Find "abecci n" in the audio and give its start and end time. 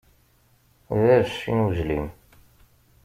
1.15-1.63